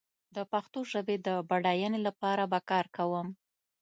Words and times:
د 0.35 0.37
پښتو 0.51 0.79
ژبې 0.91 1.15
د 1.27 1.29
بډايينې 1.49 1.99
لپاره 2.07 2.43
به 2.51 2.59
کار 2.69 2.85
کوم 2.95 3.27